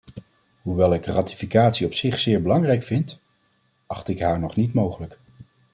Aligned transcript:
Hoewel 0.61 0.93
ik 0.93 1.05
ratificatie 1.05 1.85
op 1.85 1.93
zich 1.93 2.19
zeer 2.19 2.41
belangrijk 2.41 2.83
vind, 2.83 3.19
acht 3.87 4.07
ik 4.07 4.19
haar 4.19 4.39
nog 4.39 4.55
niet 4.55 4.73
mogelijk. 4.73 5.19